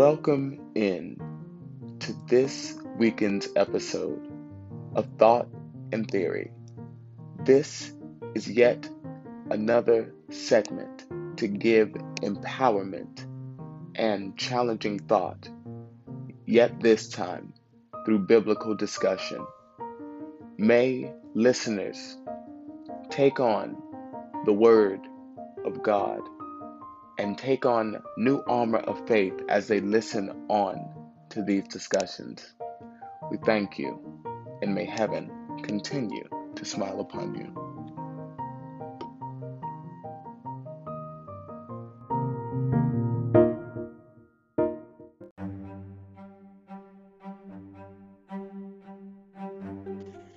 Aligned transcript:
Welcome 0.00 0.72
in 0.74 1.20
to 1.98 2.14
this 2.26 2.74
weekend's 2.96 3.50
episode 3.54 4.32
of 4.94 5.06
Thought 5.18 5.46
and 5.92 6.10
Theory. 6.10 6.52
This 7.44 7.92
is 8.34 8.48
yet 8.48 8.88
another 9.50 10.14
segment 10.30 11.04
to 11.36 11.46
give 11.46 11.90
empowerment 12.22 13.26
and 13.94 14.38
challenging 14.38 15.00
thought, 15.00 15.50
yet 16.46 16.80
this 16.80 17.10
time 17.10 17.52
through 18.06 18.20
biblical 18.20 18.74
discussion. 18.74 19.44
May 20.56 21.12
listeners 21.34 22.16
take 23.10 23.38
on 23.38 23.76
the 24.46 24.54
Word 24.54 25.00
of 25.66 25.82
God 25.82 26.22
and 27.20 27.36
take 27.36 27.66
on 27.66 28.02
new 28.16 28.42
armor 28.48 28.78
of 28.78 29.06
faith 29.06 29.34
as 29.50 29.68
they 29.68 29.78
listen 29.78 30.46
on 30.48 30.88
to 31.28 31.42
these 31.42 31.64
discussions. 31.68 32.54
We 33.30 33.36
thank 33.44 33.78
you, 33.78 34.00
and 34.62 34.74
may 34.74 34.86
heaven 34.86 35.30
continue 35.62 36.26
to 36.54 36.64
smile 36.64 36.98
upon 37.00 37.34
you. 37.34 37.52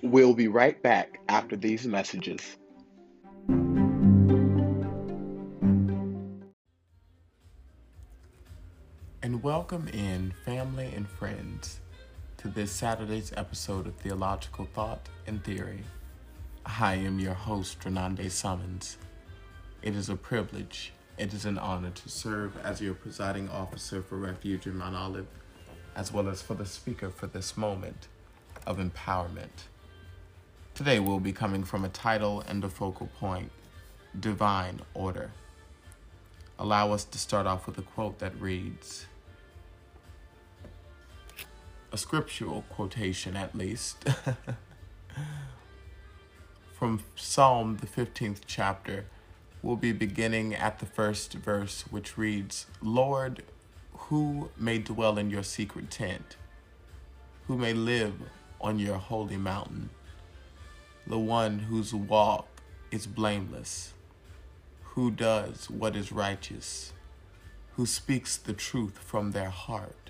We'll 0.02 0.34
be 0.34 0.48
right 0.48 0.80
back 0.82 1.18
after 1.30 1.56
these 1.56 1.86
messages. 1.86 2.58
And 9.24 9.42
welcome 9.42 9.88
in 9.88 10.34
family 10.44 10.92
and 10.94 11.08
friends 11.08 11.80
to 12.36 12.46
this 12.46 12.70
Saturday's 12.70 13.32
episode 13.38 13.86
of 13.86 13.94
Theological 13.94 14.68
Thought 14.74 15.08
and 15.26 15.42
Theory. 15.42 15.80
I 16.66 16.96
am 16.96 17.18
your 17.18 17.32
host, 17.32 17.80
Renande 17.80 18.30
Summons. 18.30 18.98
It 19.80 19.96
is 19.96 20.10
a 20.10 20.14
privilege, 20.14 20.92
it 21.16 21.32
is 21.32 21.46
an 21.46 21.56
honor 21.56 21.88
to 21.88 22.08
serve 22.10 22.54
as 22.62 22.82
your 22.82 22.92
presiding 22.92 23.48
officer 23.48 24.02
for 24.02 24.18
Refuge 24.18 24.66
in 24.66 24.76
Mount 24.76 24.94
Olive, 24.94 25.26
as 25.96 26.12
well 26.12 26.28
as 26.28 26.42
for 26.42 26.52
the 26.52 26.66
speaker 26.66 27.08
for 27.08 27.26
this 27.26 27.56
moment 27.56 28.08
of 28.66 28.76
empowerment. 28.76 29.68
Today 30.74 31.00
we'll 31.00 31.18
be 31.18 31.32
coming 31.32 31.64
from 31.64 31.86
a 31.86 31.88
title 31.88 32.42
and 32.46 32.62
a 32.62 32.68
focal 32.68 33.06
point 33.18 33.50
Divine 34.20 34.82
Order. 34.92 35.30
Allow 36.58 36.92
us 36.92 37.04
to 37.04 37.16
start 37.16 37.46
off 37.46 37.66
with 37.66 37.78
a 37.78 37.82
quote 37.82 38.18
that 38.18 38.38
reads, 38.38 39.06
a 41.94 41.96
scriptural 41.96 42.64
quotation 42.70 43.36
at 43.36 43.54
least, 43.54 44.04
from 46.76 47.00
Psalm, 47.14 47.76
the 47.76 47.86
15th 47.86 48.40
chapter. 48.48 49.04
We'll 49.62 49.76
be 49.76 49.92
beginning 49.92 50.56
at 50.56 50.80
the 50.80 50.86
first 50.86 51.34
verse, 51.34 51.82
which 51.92 52.18
reads 52.18 52.66
Lord, 52.82 53.44
who 53.92 54.50
may 54.58 54.78
dwell 54.78 55.18
in 55.18 55.30
your 55.30 55.44
secret 55.44 55.88
tent? 55.88 56.36
Who 57.46 57.56
may 57.56 57.72
live 57.72 58.14
on 58.60 58.80
your 58.80 58.98
holy 58.98 59.36
mountain? 59.36 59.90
The 61.06 61.20
one 61.20 61.60
whose 61.60 61.94
walk 61.94 62.48
is 62.90 63.06
blameless, 63.06 63.92
who 64.82 65.12
does 65.12 65.70
what 65.70 65.94
is 65.94 66.10
righteous, 66.10 66.92
who 67.76 67.86
speaks 67.86 68.36
the 68.36 68.52
truth 68.52 68.98
from 68.98 69.30
their 69.30 69.50
heart 69.50 70.03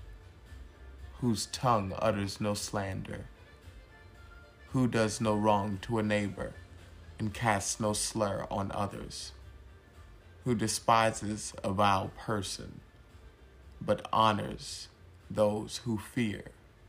whose 1.24 1.46
tongue 1.46 1.90
utters 2.00 2.38
no 2.38 2.52
slander, 2.52 3.24
who 4.72 4.86
does 4.86 5.22
no 5.22 5.34
wrong 5.34 5.78
to 5.80 5.98
a 5.98 6.02
neighbor 6.02 6.52
and 7.18 7.32
casts 7.32 7.80
no 7.80 7.94
slur 7.94 8.46
on 8.50 8.70
others, 8.74 9.32
who 10.44 10.54
despises 10.54 11.54
a 11.64 11.72
vile 11.72 12.10
person, 12.18 12.78
but 13.80 14.06
honors 14.12 14.88
those 15.30 15.78
who 15.86 15.96
fear 15.96 16.44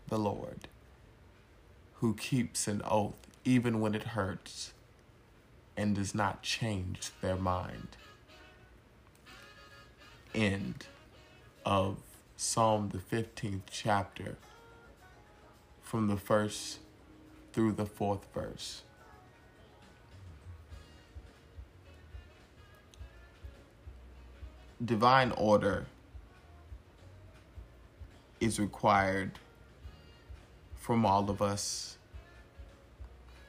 the 0.09 0.19
Lord, 0.19 0.67
who 2.01 2.13
keeps 2.13 2.67
an 2.67 2.81
oath 2.83 3.27
even 3.45 3.79
when 3.79 3.95
it 3.95 4.03
hurts 4.03 4.73
and 5.77 5.95
does 5.95 6.13
not 6.13 6.41
change 6.41 7.11
their 7.21 7.37
mind. 7.37 7.95
End 10.33 10.87
of 11.65 12.04
Psalm, 12.37 12.89
the 12.89 12.97
15th 12.97 13.61
chapter, 13.71 14.35
from 15.81 16.07
the 16.07 16.17
first 16.17 16.79
through 17.53 17.71
the 17.71 17.85
fourth 17.85 18.25
verse. 18.33 18.83
Divine 24.83 25.31
order 25.31 25.85
is 28.41 28.59
required 28.59 29.39
from 30.75 31.05
all 31.05 31.29
of 31.29 31.41
us. 31.41 31.97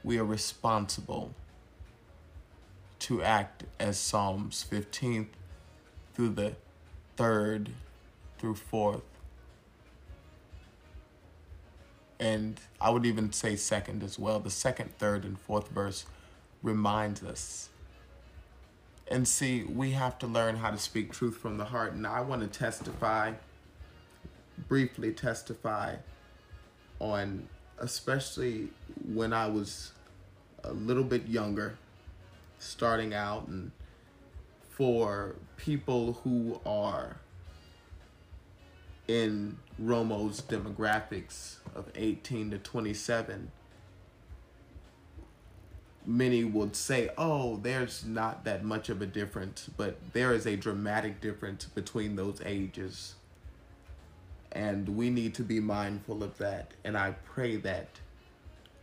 We 0.04 0.18
are 0.18 0.24
responsible 0.24 1.34
to 3.00 3.22
act 3.22 3.64
as 3.80 3.98
Psalms 3.98 4.64
15th 4.70 5.26
through 6.14 6.30
the 6.30 6.54
third 7.16 7.70
through 8.38 8.54
fourth. 8.54 9.02
And 12.18 12.60
I 12.80 12.90
would 12.90 13.04
even 13.04 13.32
say 13.32 13.56
second 13.56 14.02
as 14.02 14.18
well. 14.18 14.40
The 14.40 14.50
second, 14.50 14.96
third, 14.98 15.24
and 15.24 15.38
fourth 15.38 15.68
verse 15.68 16.06
reminds 16.62 17.22
us. 17.22 17.68
And 19.08 19.28
see, 19.28 19.62
we 19.62 19.92
have 19.92 20.18
to 20.20 20.26
learn 20.26 20.56
how 20.56 20.70
to 20.70 20.78
speak 20.78 21.12
truth 21.12 21.36
from 21.36 21.58
the 21.58 21.66
heart. 21.66 21.92
And 21.92 22.06
I 22.06 22.22
want 22.22 22.42
to 22.42 22.58
testify, 22.58 23.34
briefly 24.66 25.12
testify 25.12 25.96
on, 26.98 27.48
especially 27.78 28.68
when 29.12 29.32
I 29.32 29.46
was 29.46 29.92
a 30.64 30.72
little 30.72 31.04
bit 31.04 31.28
younger, 31.28 31.78
starting 32.58 33.14
out, 33.14 33.46
and 33.46 33.70
for 34.70 35.36
people 35.56 36.14
who 36.24 36.60
are 36.66 37.16
in 39.08 39.58
Romo's 39.78 40.40
demographics 40.42 41.56
of 41.74 41.90
18 41.94 42.50
to 42.50 42.58
27, 42.58 43.50
many 46.04 46.44
would 46.44 46.76
say, 46.76 47.10
oh, 47.18 47.56
there's 47.56 48.04
not 48.04 48.44
that 48.44 48.64
much 48.64 48.88
of 48.88 49.02
a 49.02 49.06
difference, 49.06 49.68
but 49.76 49.98
there 50.12 50.32
is 50.32 50.46
a 50.46 50.56
dramatic 50.56 51.20
difference 51.20 51.64
between 51.64 52.16
those 52.16 52.40
ages. 52.44 53.14
And 54.52 54.88
we 54.96 55.10
need 55.10 55.34
to 55.34 55.42
be 55.42 55.60
mindful 55.60 56.22
of 56.22 56.38
that. 56.38 56.72
And 56.84 56.96
I 56.96 57.12
pray 57.24 57.56
that 57.56 57.88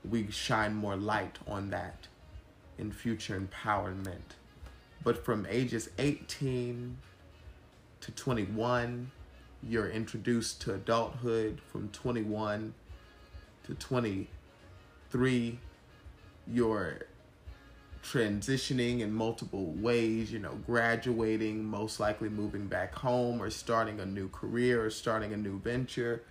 we 0.07 0.29
shine 0.29 0.75
more 0.75 0.95
light 0.95 1.39
on 1.47 1.69
that 1.71 2.07
in 2.77 2.91
future 2.91 3.39
empowerment. 3.39 4.35
But 5.03 5.25
from 5.25 5.47
ages 5.49 5.89
18 5.97 6.97
to 8.01 8.11
21, 8.11 9.11
you're 9.67 9.89
introduced 9.89 10.61
to 10.61 10.73
adulthood 10.73 11.61
from 11.71 11.89
21 11.89 12.73
to 13.65 13.73
23 13.75 15.59
you're 16.47 16.99
transitioning 18.03 18.99
in 18.99 19.13
multiple 19.13 19.67
ways 19.77 20.31
you 20.31 20.39
know 20.39 20.55
graduating 20.65 21.63
most 21.63 21.99
likely 21.99 22.27
moving 22.27 22.67
back 22.67 22.93
home 22.93 23.41
or 23.41 23.49
starting 23.49 23.99
a 24.01 24.05
new 24.05 24.27
career 24.29 24.85
or 24.85 24.89
starting 24.89 25.33
a 25.33 25.37
new 25.37 25.59
venture. 25.59 26.23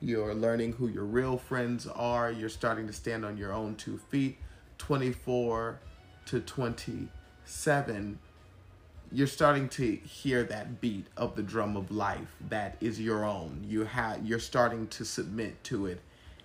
You're 0.00 0.34
learning 0.34 0.74
who 0.74 0.88
your 0.88 1.04
real 1.04 1.38
friends 1.38 1.86
are. 1.86 2.30
You're 2.30 2.50
starting 2.50 2.86
to 2.88 2.92
stand 2.92 3.24
on 3.24 3.38
your 3.38 3.52
own 3.54 3.76
two 3.76 3.96
feet 3.96 4.36
24 4.76 5.78
to 6.26 6.40
27 6.40 8.18
you're 9.14 9.28
starting 9.28 9.68
to 9.68 9.94
hear 9.94 10.42
that 10.42 10.80
beat 10.80 11.06
of 11.16 11.36
the 11.36 11.42
drum 11.42 11.76
of 11.76 11.92
life 11.92 12.34
that 12.48 12.76
is 12.80 13.00
your 13.00 13.24
own. 13.24 13.64
You 13.64 13.84
have 13.84 14.26
you're 14.26 14.40
starting 14.40 14.88
to 14.88 15.04
submit 15.04 15.62
to 15.64 15.86
it 15.86 16.00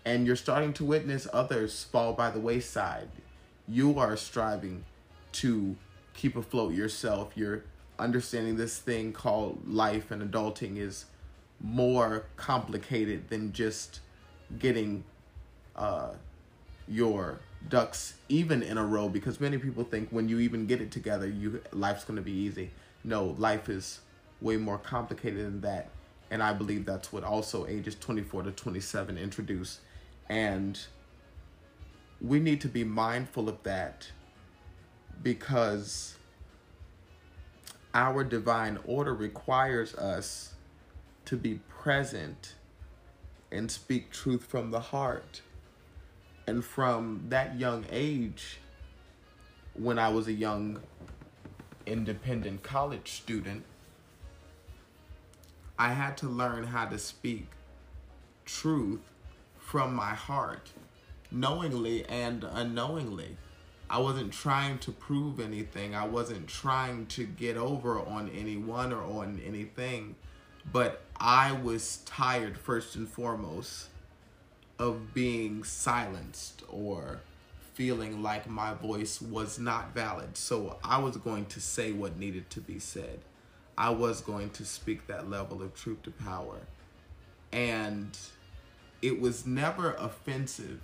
and 0.05 0.27
you're 0.27 0.35
starting 0.35 0.73
to 0.73 0.85
witness 0.85 1.27
others 1.33 1.83
fall 1.83 2.13
by 2.13 2.29
the 2.29 2.39
wayside. 2.39 3.09
You 3.67 3.97
are 3.97 4.15
striving 4.15 4.85
to 5.31 5.77
keep 6.13 6.35
afloat 6.35 6.75
yourself. 6.75 7.31
You're 7.33 7.63
understanding 7.97 8.55
this 8.55 8.77
thing 8.77 9.13
called 9.13 9.67
life 9.67 10.11
and 10.11 10.21
adulting 10.31 10.77
is 10.77 11.05
more 11.59 12.25
complicated 12.35 13.29
than 13.29 13.51
just 13.51 13.99
getting 14.59 15.03
uh, 15.75 16.11
your 16.87 17.39
ducks 17.67 18.13
even 18.29 18.63
in 18.63 18.77
a 18.77 18.85
row 18.85 19.09
because 19.09 19.39
many 19.39 19.57
people 19.57 19.83
think 19.83 20.09
when 20.11 20.29
you 20.29 20.39
even 20.39 20.65
get 20.65 20.81
it 20.81 20.91
together 20.91 21.27
you 21.27 21.61
life's 21.73 22.05
going 22.05 22.15
to 22.15 22.21
be 22.21 22.31
easy 22.31 22.71
no 23.03 23.35
life 23.37 23.67
is 23.69 23.99
way 24.41 24.55
more 24.57 24.77
complicated 24.77 25.45
than 25.45 25.61
that 25.61 25.89
And 26.29 26.43
I 26.43 26.53
believe 26.53 26.85
that's 26.85 27.11
what 27.11 27.23
also 27.23 27.65
ages 27.67 27.95
24 27.95 28.43
to 28.43 28.51
27 28.51 29.17
introduce. 29.17 29.79
And 30.29 30.79
we 32.21 32.39
need 32.39 32.61
to 32.61 32.67
be 32.67 32.83
mindful 32.83 33.49
of 33.49 33.63
that 33.63 34.11
because 35.23 36.15
our 37.93 38.23
divine 38.23 38.77
order 38.85 39.13
requires 39.13 39.95
us 39.95 40.53
to 41.25 41.35
be 41.35 41.59
present 41.67 42.55
and 43.51 43.71
speak 43.71 44.11
truth 44.11 44.43
from 44.45 44.71
the 44.71 44.79
heart. 44.79 45.41
And 46.49 46.65
from 46.65 47.25
that 47.29 47.59
young 47.59 47.85
age, 47.91 48.57
when 49.75 49.99
I 49.99 50.09
was 50.09 50.27
a 50.27 50.33
young 50.33 50.79
independent 51.85 52.63
college 52.63 53.11
student, 53.11 53.63
I 55.77 55.93
had 55.93 56.17
to 56.17 56.27
learn 56.27 56.63
how 56.63 56.87
to 56.87 56.97
speak 56.97 57.51
truth 58.45 59.01
from 59.59 59.93
my 59.93 60.15
heart, 60.15 60.71
knowingly 61.29 62.03
and 62.07 62.43
unknowingly. 62.43 63.37
I 63.87 63.99
wasn't 63.99 64.33
trying 64.33 64.79
to 64.79 64.91
prove 64.91 65.39
anything. 65.39 65.93
I 65.93 66.07
wasn't 66.07 66.47
trying 66.47 67.05
to 67.17 67.27
get 67.27 67.57
over 67.57 67.99
on 67.99 68.27
anyone 68.29 68.91
or 68.91 69.03
on 69.03 69.39
anything. 69.45 70.15
But 70.73 71.03
I 71.15 71.51
was 71.51 71.97
tired, 72.07 72.57
first 72.57 72.95
and 72.95 73.07
foremost, 73.07 73.88
of 74.79 75.13
being 75.13 75.63
silenced 75.63 76.63
or 76.69 77.19
feeling 77.73 78.23
like 78.23 78.49
my 78.49 78.73
voice 78.73 79.21
was 79.21 79.59
not 79.59 79.93
valid. 79.93 80.35
So 80.35 80.77
I 80.83 80.97
was 80.97 81.17
going 81.17 81.45
to 81.47 81.61
say 81.61 81.91
what 81.91 82.17
needed 82.17 82.49
to 82.51 82.61
be 82.61 82.79
said. 82.79 83.19
I 83.77 83.91
was 83.91 84.21
going 84.21 84.49
to 84.51 84.65
speak 84.65 85.07
that 85.07 85.29
level 85.29 85.61
of 85.61 85.75
truth 85.75 86.03
to 86.03 86.11
power. 86.11 86.61
And 87.51 88.17
it 89.01 89.21
was 89.21 89.45
never 89.45 89.93
offensive 89.93 90.81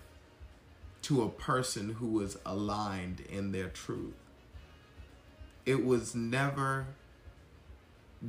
to 1.03 1.23
a 1.23 1.29
person 1.29 1.95
who 1.95 2.07
was 2.07 2.37
aligned 2.45 3.21
in 3.29 3.51
their 3.51 3.67
truth. 3.67 4.13
It 5.65 5.85
was 5.85 6.15
never 6.15 6.87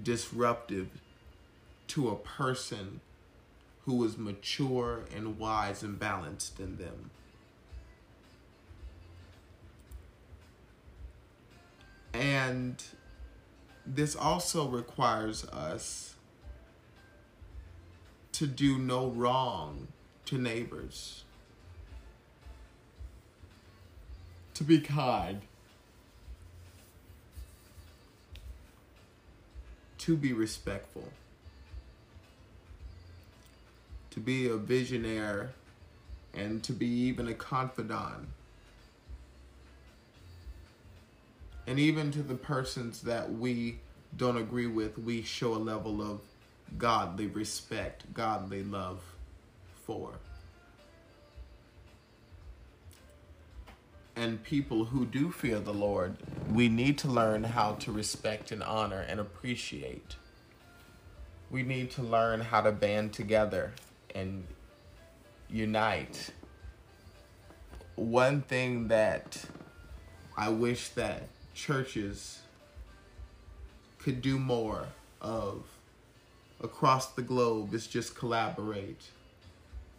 disruptive 0.02 0.88
to 1.88 2.08
a 2.08 2.16
person 2.16 3.00
who 3.86 3.94
was 3.94 4.18
mature 4.18 5.04
and 5.14 5.38
wise 5.38 5.82
and 5.82 5.98
balanced 5.98 6.58
in 6.58 6.76
them. 6.76 7.10
And 12.12 12.82
this 13.86 14.16
also 14.16 14.66
requires 14.66 15.44
us 15.46 16.14
to 18.32 18.46
do 18.46 18.76
no 18.76 19.08
wrong 19.08 19.88
to 20.26 20.36
neighbors, 20.36 21.24
to 24.54 24.64
be 24.64 24.80
kind, 24.80 25.42
to 29.98 30.16
be 30.16 30.32
respectful, 30.32 31.12
to 34.16 34.20
be 34.20 34.48
a 34.48 34.56
visionary, 34.56 35.46
and 36.34 36.64
to 36.64 36.72
be 36.72 36.88
even 36.88 37.28
a 37.28 37.34
confidant 37.34 38.28
and 41.66 41.78
even 41.78 42.12
to 42.12 42.22
the 42.22 42.34
persons 42.34 43.02
that 43.02 43.32
we 43.32 43.78
don't 44.16 44.36
agree 44.36 44.68
with, 44.68 44.98
we 44.98 45.22
show 45.22 45.54
a 45.54 45.58
level 45.58 46.00
of 46.00 46.20
godly 46.78 47.26
respect, 47.26 48.12
godly 48.14 48.62
love 48.62 49.00
for. 49.84 50.12
And 54.14 54.42
people 54.42 54.86
who 54.86 55.04
do 55.04 55.30
fear 55.30 55.58
the 55.58 55.74
Lord, 55.74 56.16
we 56.50 56.68
need 56.68 56.98
to 56.98 57.08
learn 57.08 57.44
how 57.44 57.72
to 57.72 57.92
respect 57.92 58.52
and 58.52 58.62
honor 58.62 59.04
and 59.06 59.20
appreciate. 59.20 60.16
We 61.50 61.62
need 61.62 61.90
to 61.92 62.02
learn 62.02 62.40
how 62.40 62.62
to 62.62 62.72
band 62.72 63.12
together 63.12 63.72
and 64.16 64.46
unite. 65.50 66.30
One 67.94 68.42
thing 68.42 68.88
that 68.88 69.44
I 70.36 70.48
wish 70.48 70.88
that 70.90 71.28
churches 71.54 72.40
could 73.98 74.22
do 74.22 74.38
more 74.38 74.86
of 75.20 75.64
across 76.60 77.12
the 77.12 77.22
globe 77.22 77.74
is 77.74 77.86
just 77.86 78.14
collaborate. 78.14 79.00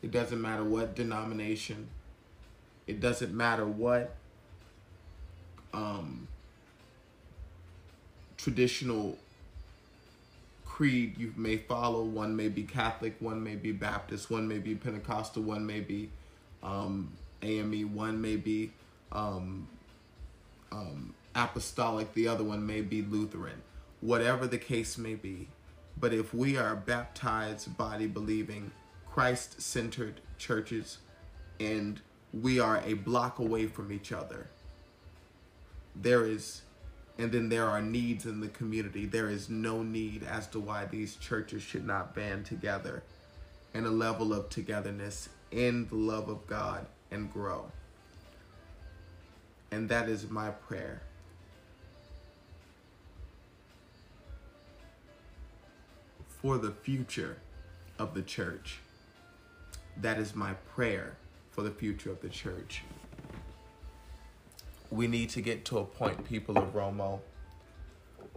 It 0.01 0.11
doesn't 0.11 0.41
matter 0.41 0.63
what 0.63 0.95
denomination, 0.95 1.89
it 2.87 2.99
doesn't 2.99 3.33
matter 3.33 3.65
what 3.65 4.15
um, 5.73 6.27
traditional 8.37 9.17
creed 10.77 11.17
you 11.17 11.33
may 11.35 11.57
follow. 11.57 12.03
One 12.03 12.35
may 12.35 12.49
be 12.49 12.61
Catholic, 12.61 13.15
one 13.19 13.43
may 13.43 13.55
be 13.55 13.71
Baptist, 13.71 14.29
one 14.29 14.47
may 14.47 14.59
be 14.59 14.75
Pentecostal, 14.75 15.41
one 15.41 15.65
may 15.65 15.79
be 15.79 16.11
um, 16.61 17.11
AME, 17.41 17.95
one 17.95 18.21
may 18.21 18.35
be 18.35 18.71
um, 19.11 19.67
um, 20.71 21.15
apostolic, 21.33 22.13
the 22.13 22.27
other 22.27 22.43
one 22.43 22.63
may 22.63 22.81
be 22.81 23.01
Lutheran, 23.01 23.63
whatever 24.01 24.45
the 24.45 24.59
case 24.59 24.99
may 24.99 25.15
be. 25.15 25.47
But 25.99 26.13
if 26.13 26.31
we 26.31 26.57
are 26.57 26.75
baptized, 26.75 27.75
body 27.75 28.05
believing, 28.05 28.69
Christ 29.11 29.59
centered 29.59 30.21
churches, 30.37 30.99
and 31.59 31.99
we 32.31 32.59
are 32.59 32.83
a 32.85 32.93
block 32.93 33.39
away 33.39 33.65
from 33.65 33.91
each 33.91 34.11
other, 34.11 34.45
there 35.95 36.23
is, 36.23 36.61
and 37.17 37.31
then 37.31 37.49
there 37.49 37.65
are 37.65 37.81
needs 37.81 38.25
in 38.25 38.39
the 38.39 38.47
community. 38.49 39.05
There 39.05 39.29
is 39.29 39.49
no 39.49 39.81
need 39.81 40.23
as 40.23 40.47
to 40.47 40.59
why 40.59 40.85
these 40.85 41.15
churches 41.15 41.63
should 41.63 41.85
not 41.85 42.13
band 42.13 42.45
together 42.45 43.03
in 43.73 43.85
a 43.85 43.89
level 43.89 44.33
of 44.33 44.49
togetherness 44.49 45.29
in 45.51 45.87
the 45.87 45.95
love 45.95 46.29
of 46.29 46.45
God 46.47 46.85
and 47.11 47.31
grow. 47.31 47.71
And 49.71 49.89
that 49.89 50.09
is 50.09 50.29
my 50.29 50.49
prayer 50.51 51.01
for 56.41 56.57
the 56.57 56.71
future 56.71 57.37
of 57.97 58.13
the 58.13 58.21
church. 58.21 58.79
That 59.97 60.19
is 60.19 60.35
my 60.35 60.53
prayer 60.75 61.17
for 61.51 61.63
the 61.63 61.71
future 61.71 62.11
of 62.11 62.21
the 62.21 62.29
church. 62.29 62.83
We 64.89 65.07
need 65.07 65.29
to 65.31 65.41
get 65.41 65.65
to 65.65 65.79
a 65.79 65.83
point, 65.85 66.25
people 66.27 66.57
of 66.57 66.73
Romo, 66.73 67.19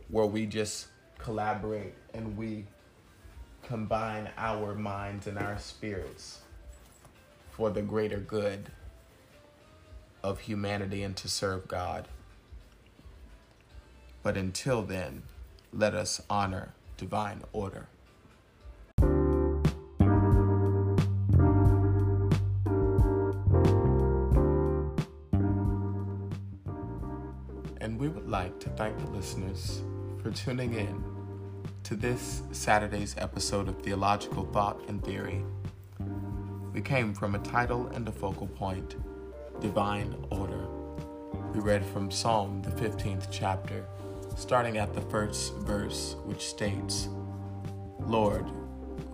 where 0.09 0.26
we 0.26 0.47
just 0.47 0.88
collaborate 1.19 1.95
and 2.12 2.37
we 2.37 2.64
combine 3.62 4.30
our 4.37 4.75
minds 4.75 5.26
and 5.26 5.38
our 5.38 5.59
spirits 5.59 6.40
for 7.50 7.71
the 7.71 7.83
greater 7.83 8.19
good 8.19 8.71
of 10.23 10.40
humanity 10.40 11.02
and 11.02 11.16
to 11.16 11.28
serve 11.28 11.69
God. 11.69 12.09
But 14.23 14.37
until 14.37 14.83
then, 14.83 15.23
let 15.73 15.95
us 15.95 16.21
honor 16.28 16.75
divine 16.97 17.42
order. 17.52 17.87
To 28.60 28.68
thank 28.70 28.98
the 28.98 29.10
listeners 29.10 29.80
for 30.22 30.30
tuning 30.30 30.74
in 30.74 31.02
to 31.82 31.96
this 31.96 32.42
Saturday's 32.52 33.14
episode 33.16 33.68
of 33.68 33.80
Theological 33.80 34.44
Thought 34.52 34.86
and 34.86 35.02
Theory. 35.02 35.42
We 36.74 36.82
came 36.82 37.14
from 37.14 37.34
a 37.34 37.38
title 37.38 37.86
and 37.94 38.06
a 38.06 38.12
focal 38.12 38.48
point 38.48 38.96
Divine 39.62 40.14
Order. 40.28 40.66
We 41.54 41.60
read 41.60 41.84
from 41.86 42.10
Psalm, 42.10 42.60
the 42.60 42.70
15th 42.72 43.28
chapter 43.30 43.86
starting 44.36 44.76
at 44.76 44.92
the 44.92 45.00
first 45.02 45.54
verse, 45.60 46.16
which 46.26 46.46
states, 46.46 47.08
Lord, 48.00 48.44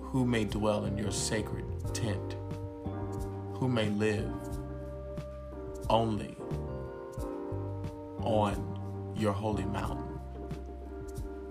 who 0.00 0.26
may 0.26 0.44
dwell 0.44 0.86
in 0.86 0.98
your 0.98 1.12
sacred 1.12 1.64
tent? 1.94 2.34
Who 3.54 3.68
may 3.68 3.90
live 3.90 4.32
only 5.88 6.36
on 8.24 8.75
your 9.16 9.32
holy 9.32 9.64
mountain? 9.64 10.18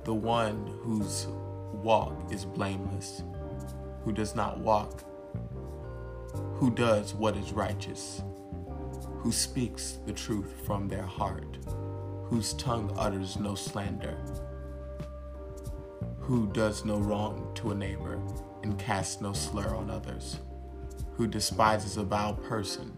The 0.03 0.13
one 0.13 0.67
whose 0.81 1.27
walk 1.73 2.31
is 2.31 2.45
blameless, 2.45 3.23
who 4.03 4.11
does 4.11 4.35
not 4.35 4.59
walk, 4.59 5.03
who 6.55 6.71
does 6.71 7.13
what 7.13 7.35
is 7.35 7.53
righteous, 7.53 8.23
who 9.17 9.31
speaks 9.31 9.99
the 10.05 10.13
truth 10.13 10.53
from 10.65 10.87
their 10.87 11.05
heart 11.05 11.57
whose 12.29 12.53
tongue 12.53 12.91
utters 12.97 13.37
no 13.37 13.53
slander, 13.53 14.17
who 16.19 16.47
does 16.53 16.83
no 16.83 16.97
wrong 16.97 17.51
to 17.53 17.71
a 17.71 17.75
neighbor 17.75 18.19
and 18.63 18.79
casts 18.79 19.21
no 19.21 19.31
slur 19.31 19.75
on 19.75 19.91
others, 19.91 20.39
who 21.13 21.27
despises 21.27 21.97
a 21.97 22.03
vile 22.03 22.33
person 22.33 22.97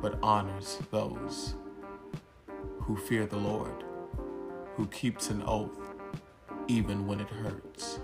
but 0.00 0.18
honors 0.22 0.78
those 0.90 1.54
who 2.80 2.96
fear 2.96 3.26
the 3.26 3.36
Lord, 3.36 3.84
who 4.76 4.86
keeps 4.86 5.30
an 5.30 5.42
oath 5.46 5.92
even 6.68 7.06
when 7.06 7.20
it 7.20 7.28
hurts 7.28 8.00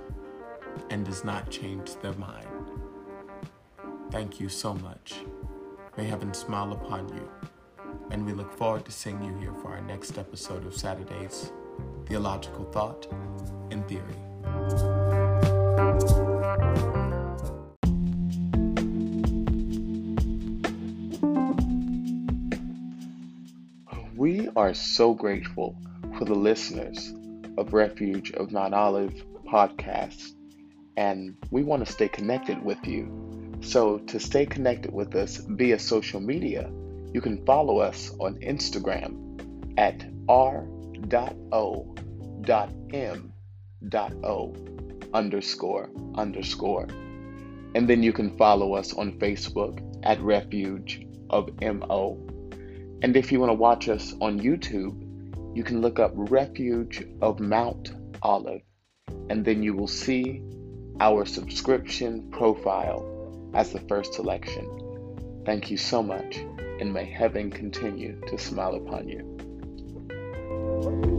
and 0.90 1.04
does 1.04 1.24
not 1.24 1.50
change 1.50 1.94
their 1.96 2.12
mind. 2.14 2.46
Thank 4.10 4.40
you 4.40 4.48
so 4.48 4.74
much. 4.74 5.14
May 5.96 6.04
heaven 6.04 6.32
smile 6.34 6.72
upon 6.72 7.08
you. 7.14 7.28
And 8.10 8.24
we 8.24 8.32
look 8.32 8.52
forward 8.56 8.84
to 8.86 8.92
seeing 8.92 9.22
you 9.22 9.36
here 9.38 9.54
for 9.54 9.68
our 9.68 9.80
next 9.82 10.18
episode 10.18 10.66
of 10.66 10.74
Saturday's 10.74 11.52
Theological 12.06 12.64
Thought 12.66 13.06
and 13.70 13.86
Theory. 13.86 14.14
We 24.16 24.48
are 24.56 24.74
so 24.74 25.14
grateful 25.14 25.76
for 26.18 26.24
the 26.24 26.34
listeners 26.34 27.14
of 27.56 27.72
Refuge 27.72 28.32
of 28.32 28.50
Mount 28.50 28.74
Olive 28.74 29.14
podcast, 29.46 30.32
and 30.96 31.36
we 31.52 31.62
want 31.62 31.86
to 31.86 31.92
stay 31.92 32.08
connected 32.08 32.60
with 32.62 32.84
you. 32.84 33.56
So, 33.60 33.98
to 33.98 34.18
stay 34.18 34.44
connected 34.44 34.92
with 34.92 35.14
us 35.14 35.36
via 35.36 35.78
social 35.78 36.20
media, 36.20 36.70
you 37.14 37.20
can 37.20 37.44
follow 37.46 37.78
us 37.78 38.12
on 38.18 38.34
Instagram 38.40 39.40
at 39.78 40.04
r.o.m.o 40.28 40.58
underscore 45.14 45.90
underscore. 46.16 46.88
And 47.74 47.88
then 47.88 48.02
you 48.02 48.12
can 48.12 48.36
follow 48.36 48.74
us 48.74 48.92
on 48.92 49.18
Facebook 49.18 49.80
at 50.02 50.20
Refuge 50.20 51.06
of 51.30 51.48
MO. 51.60 52.18
And 53.02 53.16
if 53.16 53.30
you 53.30 53.38
want 53.38 53.50
to 53.50 53.54
watch 53.54 53.88
us 53.88 54.14
on 54.20 54.40
YouTube, 54.40 55.07
you 55.58 55.64
can 55.64 55.80
look 55.80 55.98
up 55.98 56.12
Refuge 56.14 57.04
of 57.20 57.40
Mount 57.40 57.90
Olive, 58.22 58.62
and 59.28 59.44
then 59.44 59.60
you 59.60 59.74
will 59.74 59.88
see 59.88 60.40
our 61.00 61.26
subscription 61.26 62.30
profile 62.30 63.50
as 63.54 63.72
the 63.72 63.80
first 63.88 64.14
selection. 64.14 65.42
Thank 65.44 65.68
you 65.68 65.76
so 65.76 66.00
much, 66.00 66.36
and 66.78 66.94
may 66.94 67.06
heaven 67.06 67.50
continue 67.50 68.20
to 68.28 68.38
smile 68.38 68.76
upon 68.76 69.08
you. 69.08 71.17